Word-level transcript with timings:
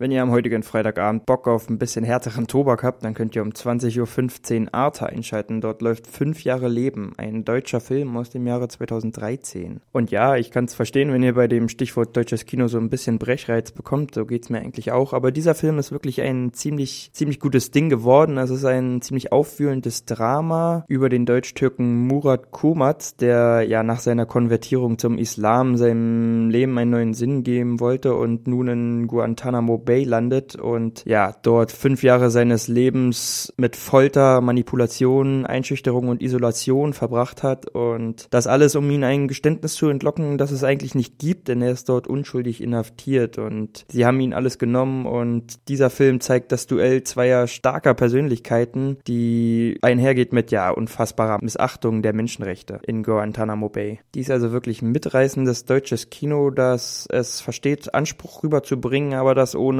Wenn 0.00 0.12
ihr 0.12 0.22
am 0.22 0.30
heutigen 0.30 0.62
Freitagabend 0.62 1.26
Bock 1.26 1.46
auf 1.46 1.68
ein 1.68 1.76
bisschen 1.76 2.06
härteren 2.06 2.46
Tobak 2.46 2.82
habt, 2.82 3.04
dann 3.04 3.12
könnt 3.12 3.36
ihr 3.36 3.42
um 3.42 3.50
20.15 3.50 4.62
Uhr 4.62 4.74
Arte 4.74 5.04
einschalten. 5.04 5.60
Dort 5.60 5.82
läuft 5.82 6.06
Fünf 6.06 6.42
Jahre 6.42 6.68
Leben, 6.68 7.12
ein 7.18 7.44
deutscher 7.44 7.80
Film 7.80 8.16
aus 8.16 8.30
dem 8.30 8.46
Jahre 8.46 8.68
2013. 8.68 9.82
Und 9.92 10.10
ja, 10.10 10.36
ich 10.36 10.50
kann 10.50 10.64
es 10.64 10.72
verstehen, 10.72 11.12
wenn 11.12 11.22
ihr 11.22 11.34
bei 11.34 11.48
dem 11.48 11.68
Stichwort 11.68 12.16
deutsches 12.16 12.46
Kino 12.46 12.66
so 12.66 12.78
ein 12.78 12.88
bisschen 12.88 13.18
Brechreiz 13.18 13.72
bekommt. 13.72 14.14
So 14.14 14.24
geht's 14.24 14.48
mir 14.48 14.60
eigentlich 14.60 14.90
auch. 14.90 15.12
Aber 15.12 15.32
dieser 15.32 15.54
Film 15.54 15.78
ist 15.78 15.92
wirklich 15.92 16.22
ein 16.22 16.54
ziemlich, 16.54 17.10
ziemlich 17.12 17.38
gutes 17.38 17.70
Ding 17.70 17.90
geworden. 17.90 18.38
Es 18.38 18.48
ist 18.48 18.64
ein 18.64 19.02
ziemlich 19.02 19.32
auffühlendes 19.32 20.06
Drama 20.06 20.86
über 20.88 21.10
den 21.10 21.26
Deutsch-Türken 21.26 22.06
Murat 22.06 22.52
Kumat, 22.52 23.20
der 23.20 23.64
ja 23.68 23.82
nach 23.82 24.00
seiner 24.00 24.24
Konvertierung 24.24 24.96
zum 24.96 25.18
Islam 25.18 25.76
seinem 25.76 26.48
Leben 26.48 26.78
einen 26.78 26.90
neuen 26.90 27.12
Sinn 27.12 27.42
geben 27.42 27.80
wollte 27.80 28.14
und 28.14 28.48
nun 28.48 28.68
in 28.68 29.06
Guantanamo 29.06 29.89
Bay 29.90 30.04
landet 30.04 30.54
und 30.54 31.02
ja, 31.04 31.34
dort 31.42 31.72
fünf 31.72 32.04
Jahre 32.04 32.30
seines 32.30 32.68
Lebens 32.68 33.52
mit 33.56 33.74
Folter, 33.74 34.40
Manipulation, 34.40 35.44
Einschüchterung 35.46 36.06
und 36.06 36.22
Isolation 36.22 36.92
verbracht 36.92 37.42
hat 37.42 37.68
und 37.68 38.28
das 38.30 38.46
alles, 38.46 38.76
um 38.76 38.88
ihn 38.88 39.02
ein 39.02 39.26
Geständnis 39.26 39.74
zu 39.74 39.88
entlocken, 39.88 40.38
das 40.38 40.52
es 40.52 40.62
eigentlich 40.62 40.94
nicht 40.94 41.18
gibt, 41.18 41.48
denn 41.48 41.60
er 41.60 41.72
ist 41.72 41.88
dort 41.88 42.06
unschuldig 42.06 42.62
inhaftiert 42.62 43.38
und 43.38 43.84
sie 43.88 44.06
haben 44.06 44.20
ihn 44.20 44.32
alles 44.32 44.60
genommen 44.60 45.06
und 45.06 45.66
dieser 45.66 45.90
Film 45.90 46.20
zeigt 46.20 46.52
das 46.52 46.68
Duell 46.68 47.02
zweier 47.02 47.48
starker 47.48 47.94
Persönlichkeiten, 47.94 48.98
die 49.08 49.76
einhergeht 49.82 50.32
mit 50.32 50.52
ja 50.52 50.70
unfassbarer 50.70 51.38
Missachtung 51.42 52.02
der 52.02 52.12
Menschenrechte 52.12 52.78
in 52.86 53.02
Guantanamo 53.02 53.70
Bay. 53.70 53.98
Dies 54.14 54.30
also 54.30 54.52
wirklich 54.52 54.82
mitreißendes 54.82 55.64
deutsches 55.64 56.10
Kino, 56.10 56.50
das 56.50 57.08
es 57.10 57.40
versteht, 57.40 57.92
Anspruch 57.92 58.44
rüberzubringen, 58.44 59.14
aber 59.14 59.34
das 59.34 59.56
ohne 59.56 59.79